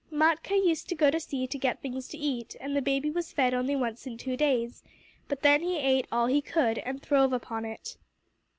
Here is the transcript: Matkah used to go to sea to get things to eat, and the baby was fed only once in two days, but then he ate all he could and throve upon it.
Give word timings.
Matkah 0.09 0.55
used 0.55 0.89
to 0.89 0.95
go 0.95 1.11
to 1.11 1.19
sea 1.19 1.45
to 1.45 1.59
get 1.59 1.83
things 1.83 2.07
to 2.07 2.17
eat, 2.17 2.55
and 2.59 2.75
the 2.75 2.81
baby 2.81 3.11
was 3.11 3.31
fed 3.31 3.53
only 3.53 3.75
once 3.75 4.07
in 4.07 4.17
two 4.17 4.35
days, 4.35 4.81
but 5.27 5.43
then 5.43 5.61
he 5.61 5.77
ate 5.77 6.07
all 6.11 6.25
he 6.25 6.41
could 6.41 6.79
and 6.79 6.99
throve 7.03 7.31
upon 7.31 7.65
it. 7.65 7.97